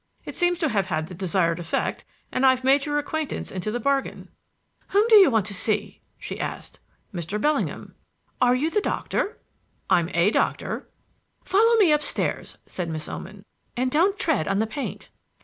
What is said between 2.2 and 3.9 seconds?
and I've made your acquaintance into the